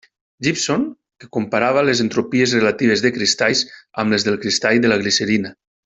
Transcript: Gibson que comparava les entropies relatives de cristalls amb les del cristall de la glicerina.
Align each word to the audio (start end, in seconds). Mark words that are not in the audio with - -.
Gibson 0.45 0.85
que 1.23 1.29
comparava 1.37 1.83
les 1.89 2.01
entropies 2.05 2.57
relatives 2.59 3.05
de 3.07 3.13
cristalls 3.19 3.63
amb 4.05 4.17
les 4.17 4.27
del 4.31 4.41
cristall 4.47 4.83
de 4.87 4.93
la 4.95 4.99
glicerina. 5.05 5.55